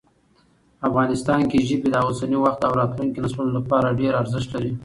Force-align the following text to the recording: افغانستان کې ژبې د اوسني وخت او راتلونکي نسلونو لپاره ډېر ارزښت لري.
افغانستان 0.87 1.41
کې 1.49 1.65
ژبې 1.67 1.89
د 1.91 1.95
اوسني 2.05 2.37
وخت 2.39 2.61
او 2.67 2.73
راتلونکي 2.79 3.19
نسلونو 3.23 3.51
لپاره 3.59 3.97
ډېر 3.99 4.13
ارزښت 4.21 4.49
لري. 4.55 4.71